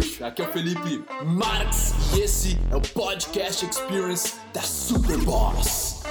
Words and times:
Aqui 0.00 0.40
é 0.40 0.44
o 0.46 0.48
Felipe 0.48 1.04
Marx 1.26 1.94
e 2.16 2.20
esse 2.20 2.58
é 2.70 2.76
o 2.76 2.80
Podcast 2.80 3.66
Experience 3.66 4.34
da 4.50 4.62
Superboss. 4.62 6.02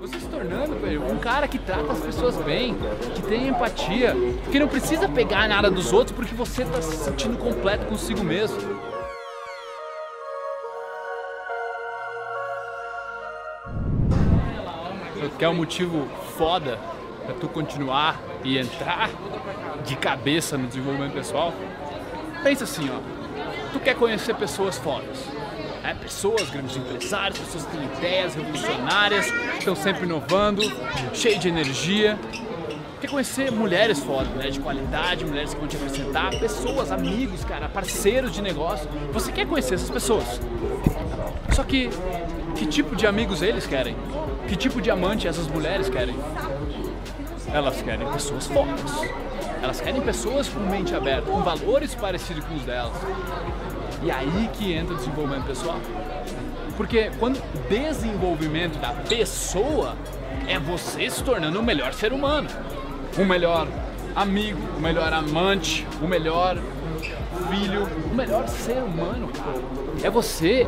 Você 0.00 0.20
se 0.20 0.26
tornando, 0.28 0.74
velho, 0.76 1.06
um 1.06 1.18
cara 1.18 1.46
que 1.46 1.58
trata 1.58 1.92
as 1.92 2.00
pessoas 2.00 2.36
bem, 2.38 2.74
que 3.14 3.20
tem 3.20 3.48
empatia, 3.48 4.14
que 4.50 4.58
não 4.58 4.68
precisa 4.68 5.06
pegar 5.06 5.46
nada 5.46 5.70
dos 5.70 5.92
outros 5.92 6.16
porque 6.16 6.34
você 6.34 6.64
tá 6.64 6.80
se 6.80 6.96
sentindo 6.96 7.36
completo 7.36 7.84
consigo 7.84 8.24
mesmo. 8.24 8.56
Quer 15.38 15.48
um 15.50 15.54
motivo 15.54 16.08
foda 16.38 16.78
pra 17.24 17.34
tu 17.34 17.48
continuar 17.48 18.20
e 18.44 18.58
entrar 18.58 19.10
de 19.84 19.96
cabeça 19.96 20.58
no 20.58 20.66
desenvolvimento 20.66 21.12
pessoal? 21.12 21.52
Pensa 22.42 22.64
assim, 22.64 22.90
ó. 22.90 23.00
Tu 23.72 23.80
quer 23.80 23.94
conhecer 23.94 24.34
pessoas 24.34 24.78
fodas. 24.78 25.18
É, 25.84 25.94
pessoas, 25.94 26.48
grandes 26.50 26.76
empresários, 26.76 27.38
pessoas 27.38 27.64
que 27.66 27.76
têm 27.76 27.84
ideias 27.84 28.34
revolucionárias, 28.34 29.30
que 29.30 29.58
estão 29.58 29.74
sempre 29.74 30.04
inovando, 30.04 30.62
cheio 31.12 31.38
de 31.38 31.48
energia. 31.48 32.18
Quer 33.00 33.10
conhecer 33.10 33.50
mulheres 33.50 33.98
fodas, 33.98 34.28
mulheres 34.28 34.54
de 34.54 34.60
qualidade, 34.60 35.24
mulheres 35.24 35.52
que 35.52 35.58
vão 35.58 35.68
te 35.68 35.76
acrescentar, 35.76 36.30
pessoas, 36.38 36.92
amigos, 36.92 37.44
cara, 37.44 37.68
parceiros 37.68 38.30
de 38.32 38.40
negócio. 38.40 38.88
Você 39.12 39.32
quer 39.32 39.44
conhecer 39.46 39.74
essas 39.74 39.90
pessoas. 39.90 40.40
Só 41.52 41.64
que, 41.64 41.90
que 42.54 42.64
tipo 42.66 42.94
de 42.94 43.06
amigos 43.06 43.42
eles 43.42 43.66
querem? 43.66 43.96
Que 44.46 44.54
tipo 44.54 44.80
de 44.80 44.90
amante 44.90 45.26
essas 45.26 45.48
mulheres 45.48 45.88
querem? 45.88 46.14
Elas 47.52 47.82
querem 47.82 48.10
pessoas 48.10 48.46
fortes. 48.46 48.92
Elas 49.62 49.80
querem 49.80 50.00
pessoas 50.00 50.48
com 50.48 50.60
mente 50.60 50.94
aberta, 50.94 51.30
com 51.30 51.42
valores 51.42 51.94
parecidos 51.94 52.44
com 52.44 52.54
os 52.54 52.62
delas. 52.62 52.96
E 54.02 54.10
aí 54.10 54.50
que 54.54 54.72
entra 54.72 54.94
o 54.94 54.96
desenvolvimento 54.96 55.44
pessoal. 55.44 55.78
Porque 56.76 57.10
quando 57.18 57.40
desenvolvimento 57.68 58.78
da 58.78 58.90
pessoa 58.90 59.94
é 60.48 60.58
você 60.58 61.08
se 61.10 61.22
tornando 61.22 61.60
o 61.60 61.62
melhor 61.62 61.92
ser 61.92 62.12
humano, 62.12 62.48
o 63.16 63.24
melhor 63.24 63.68
amigo, 64.16 64.58
o 64.76 64.80
melhor 64.80 65.12
amante, 65.12 65.86
o 66.00 66.08
melhor 66.08 66.56
filho, 67.50 67.88
o 68.10 68.14
melhor 68.14 68.48
ser 68.48 68.82
humano. 68.82 69.30
É 70.02 70.10
você 70.10 70.66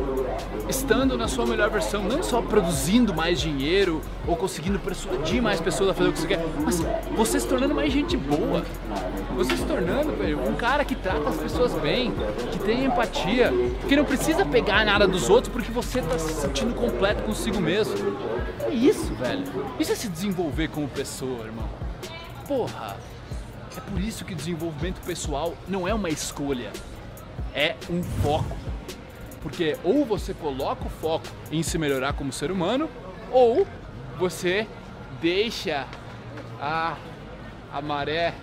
estando 0.69 1.17
na 1.17 1.27
sua 1.27 1.45
melhor 1.45 1.69
versão, 1.69 2.03
não 2.03 2.23
só 2.23 2.41
produzindo 2.41 3.13
mais 3.13 3.39
dinheiro 3.39 4.01
ou 4.27 4.35
conseguindo 4.35 4.79
persuadir 4.79 5.41
mais 5.41 5.59
pessoas 5.59 5.89
a 5.89 5.93
fazer 5.93 6.09
o 6.09 6.13
que 6.13 6.19
você 6.19 6.27
quer, 6.27 6.45
mas 6.63 6.81
você 7.15 7.39
se 7.39 7.47
tornando 7.47 7.75
mais 7.75 7.91
gente 7.91 8.17
boa. 8.17 8.63
Você 9.35 9.57
se 9.57 9.65
tornando, 9.65 10.15
velho, 10.15 10.39
um 10.47 10.55
cara 10.55 10.85
que 10.85 10.95
trata 10.95 11.29
as 11.29 11.37
pessoas 11.37 11.73
bem, 11.73 12.13
que 12.51 12.59
tem 12.59 12.85
empatia, 12.85 13.51
que 13.87 13.95
não 13.95 14.05
precisa 14.05 14.45
pegar 14.45 14.85
nada 14.85 15.07
dos 15.07 15.29
outros 15.29 15.51
porque 15.51 15.71
você 15.71 16.01
tá 16.01 16.17
se 16.17 16.33
sentindo 16.33 16.73
completo 16.73 17.23
consigo 17.23 17.59
mesmo. 17.59 17.93
É 18.61 18.69
isso, 18.69 19.13
velho. 19.15 19.43
Isso 19.79 19.91
é 19.91 19.95
se 19.95 20.07
desenvolver 20.07 20.69
como 20.69 20.87
pessoa, 20.87 21.45
irmão. 21.45 21.67
Porra. 22.47 22.97
É 23.77 23.81
por 23.81 23.99
isso 23.99 24.23
que 24.23 24.33
desenvolvimento 24.33 25.01
pessoal 25.01 25.53
não 25.67 25.85
é 25.85 25.93
uma 25.93 26.09
escolha, 26.09 26.71
é 27.53 27.75
um 27.89 28.01
foco. 28.01 28.55
Porque 29.45 29.77
ou 29.83 30.03
você 30.03 30.33
coloca 30.33 30.87
o 30.87 30.89
foco 30.89 31.27
em 31.51 31.61
se 31.61 31.77
melhorar 31.77 32.13
como 32.13 32.33
ser 32.33 32.49
humano, 32.49 32.89
ou 33.31 33.67
você 34.17 34.67
deixa 35.21 35.85
a, 36.59 36.97
a 37.71 37.79
maré 37.79 38.33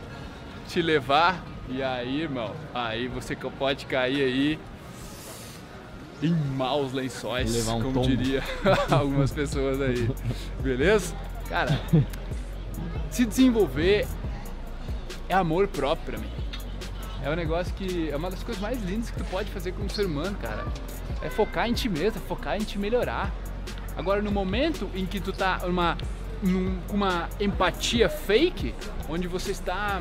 te 0.68 0.80
levar 0.80 1.44
e 1.68 1.82
aí, 1.82 2.20
irmão, 2.20 2.54
aí 2.72 3.08
você 3.08 3.34
pode 3.34 3.84
cair 3.86 4.22
aí 4.22 4.58
em 6.22 6.32
maus 6.32 6.92
lençóis, 6.92 7.52
Levar 7.52 7.74
um 7.74 7.82
como 7.82 7.94
tombo. 7.94 8.06
diria 8.06 8.40
algumas 8.88 9.32
pessoas 9.32 9.80
aí. 9.80 10.08
Beleza? 10.60 11.16
Cara, 11.48 11.80
se 13.10 13.26
desenvolver 13.26 14.06
é 15.28 15.34
amor 15.34 15.66
próprio 15.66 16.12
pra 16.12 16.18
mim. 16.18 16.41
É 17.24 17.30
um 17.30 17.36
negócio 17.36 17.72
que 17.74 18.10
é 18.10 18.16
uma 18.16 18.30
das 18.30 18.42
coisas 18.42 18.60
mais 18.60 18.82
lindas 18.82 19.10
que 19.10 19.18
tu 19.18 19.24
pode 19.26 19.50
fazer 19.50 19.72
como 19.72 19.88
ser 19.88 20.06
humano, 20.06 20.36
cara. 20.40 20.64
É 21.22 21.30
focar 21.30 21.68
em 21.68 21.72
ti 21.72 21.88
mesmo, 21.88 22.18
é 22.18 22.26
focar 22.28 22.56
em 22.56 22.64
te 22.64 22.78
melhorar. 22.78 23.32
Agora, 23.96 24.20
no 24.20 24.30
momento 24.32 24.90
em 24.94 25.06
que 25.06 25.20
tu 25.20 25.32
tá 25.32 25.58
numa, 25.64 25.96
num- 26.42 26.78
com 26.88 26.96
uma 26.96 27.28
empatia 27.38 28.08
fake, 28.08 28.74
onde 29.08 29.28
você 29.28 29.52
está 29.52 30.00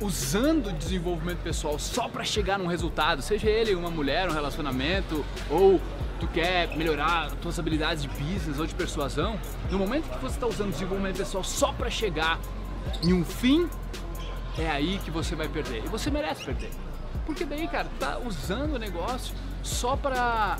usando 0.00 0.68
o 0.68 0.72
desenvolvimento 0.72 1.38
pessoal 1.42 1.78
só 1.78 2.08
para 2.08 2.24
chegar 2.24 2.58
num 2.58 2.66
resultado, 2.66 3.20
seja 3.20 3.50
ele 3.50 3.74
uma 3.74 3.90
mulher, 3.90 4.28
um 4.30 4.32
relacionamento, 4.32 5.22
ou 5.50 5.78
tu 6.18 6.26
quer 6.28 6.74
melhorar 6.76 7.26
as 7.26 7.32
tuas 7.34 7.58
habilidades 7.58 8.02
de 8.04 8.08
business 8.08 8.58
ou 8.58 8.66
de 8.66 8.74
persuasão, 8.74 9.38
no 9.70 9.78
momento 9.78 10.08
que 10.08 10.18
você 10.18 10.36
está 10.36 10.46
usando 10.46 10.68
o 10.68 10.72
desenvolvimento 10.72 11.18
pessoal 11.18 11.44
só 11.44 11.72
para 11.72 11.90
chegar 11.90 12.38
em 13.02 13.12
um 13.12 13.22
fim, 13.24 13.68
é 14.60 14.70
aí 14.70 15.00
que 15.04 15.10
você 15.10 15.34
vai 15.34 15.48
perder. 15.48 15.84
E 15.84 15.88
você 15.88 16.10
merece 16.10 16.44
perder. 16.44 16.70
Porque 17.26 17.44
daí, 17.44 17.66
cara, 17.68 17.88
tá 17.98 18.18
usando 18.18 18.74
o 18.74 18.78
negócio 18.78 19.34
só 19.62 19.96
para 19.96 20.58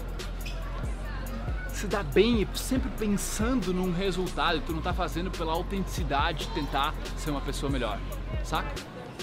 se 1.73 1.87
dar 1.87 2.05
bem 2.05 2.43
e 2.43 2.59
sempre 2.59 2.91
pensando 2.99 3.73
num 3.73 3.93
resultado, 3.93 4.61
tu 4.61 4.73
não 4.73 4.83
tá 4.83 4.93
fazendo 4.93 5.31
pela 5.31 5.53
autenticidade 5.53 6.47
de 6.47 6.53
tentar 6.53 6.95
ser 7.17 7.31
uma 7.31 7.41
pessoa 7.41 7.71
melhor, 7.71 7.99
saca? 8.45 8.71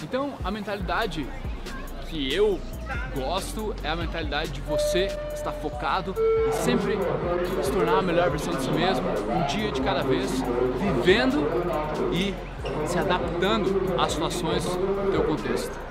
Então, 0.02 0.34
a 0.42 0.50
mentalidade 0.50 1.26
que 2.08 2.32
eu 2.32 2.60
gosto 3.14 3.74
é 3.82 3.88
a 3.88 3.96
mentalidade 3.96 4.50
de 4.50 4.60
você 4.60 5.06
estar 5.34 5.52
focado 5.52 6.14
e 6.48 6.52
sempre 6.52 6.98
se 7.62 7.70
tornar 7.70 7.98
a 7.98 8.02
melhor 8.02 8.30
versão 8.30 8.54
de 8.54 8.62
si 8.62 8.70
mesmo, 8.70 9.06
um 9.08 9.46
dia 9.46 9.72
de 9.72 9.80
cada 9.80 10.02
vez, 10.02 10.42
vivendo 10.80 11.46
e 12.12 12.34
se 12.86 12.98
adaptando 12.98 13.94
às 14.00 14.12
situações 14.12 14.64
do 14.64 15.10
teu 15.10 15.24
contexto. 15.24 15.88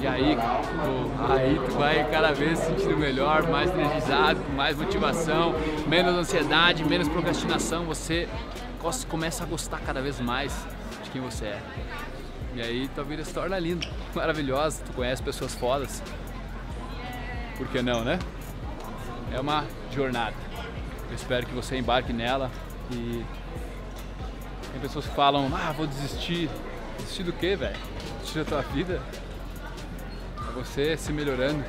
E 0.00 0.06
aí, 0.06 0.36
pô, 0.36 1.32
aí 1.32 1.60
tu 1.64 1.72
vai 1.78 2.10
cada 2.10 2.32
vez 2.32 2.58
se 2.58 2.66
sentindo 2.66 2.96
melhor, 2.96 3.48
mais 3.48 3.70
energizado, 3.70 4.40
com 4.40 4.52
mais 4.52 4.76
motivação, 4.76 5.54
menos 5.86 6.14
ansiedade, 6.14 6.84
menos 6.84 7.08
procrastinação, 7.08 7.84
você 7.84 8.28
começa 9.08 9.44
a 9.44 9.46
gostar 9.46 9.78
cada 9.80 10.00
vez 10.00 10.18
mais 10.18 10.66
de 11.04 11.10
quem 11.10 11.20
você 11.20 11.44
é. 11.46 11.62
E 12.54 12.60
aí 12.60 12.88
tua 12.88 13.04
vida 13.04 13.24
se 13.24 13.32
torna 13.32 13.58
linda, 13.58 13.86
maravilhosa, 14.14 14.82
tu 14.84 14.92
conhece 14.92 15.22
pessoas 15.22 15.54
fodas. 15.54 16.02
Por 17.62 17.70
que 17.70 17.80
não, 17.80 18.02
né? 18.02 18.18
É 19.32 19.38
uma 19.38 19.64
jornada. 19.94 20.34
Eu 21.08 21.14
espero 21.14 21.46
que 21.46 21.54
você 21.54 21.76
embarque 21.76 22.12
nela 22.12 22.50
e 22.90 23.24
tem 24.72 24.80
pessoas 24.80 25.06
que 25.06 25.14
falam, 25.14 25.48
ah, 25.54 25.70
vou 25.70 25.86
desistir. 25.86 26.50
Desistir 26.98 27.22
do 27.22 27.32
quê, 27.32 27.54
velho? 27.54 27.76
Desistir 28.18 28.38
da 28.40 28.44
tua 28.44 28.62
vida? 28.62 29.00
É 30.48 30.52
você 30.54 30.96
se 30.96 31.12
melhorando. 31.12 31.64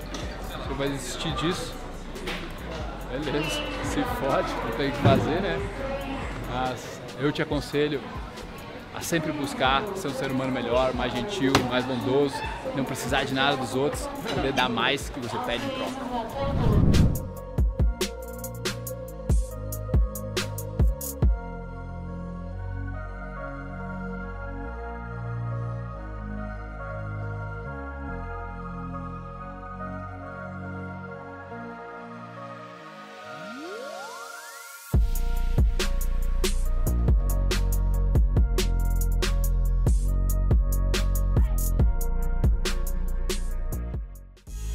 Você 0.67 0.73
vai 0.73 0.89
desistir 0.89 1.31
disso. 1.35 1.71
Beleza, 3.11 3.61
se 3.85 4.03
fode, 4.19 4.51
não 4.51 4.71
tem 4.75 4.89
o 4.89 4.91
que 4.93 4.97
fazer, 4.97 5.41
né? 5.41 5.59
Mas 6.51 7.01
eu 7.19 7.31
te 7.31 7.43
aconselho 7.43 8.01
a 8.93 9.01
sempre 9.01 9.31
buscar 9.31 9.83
ser 9.95 10.07
um 10.07 10.13
ser 10.13 10.31
humano 10.31 10.51
melhor, 10.51 10.93
mais 10.93 11.11
gentil, 11.11 11.51
mais 11.69 11.83
bondoso, 11.85 12.35
não 12.75 12.83
precisar 12.83 13.23
de 13.23 13.33
nada 13.33 13.57
dos 13.57 13.73
outros, 13.75 14.07
poder 14.35 14.53
dar 14.53 14.69
mais 14.69 15.09
que 15.09 15.19
você 15.19 15.37
pede 15.39 15.65
em 15.65 15.69
troca. 15.69 17.02